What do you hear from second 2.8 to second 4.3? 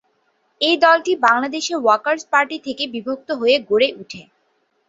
বিভক্ত হয়ে গড়ে ওঠে।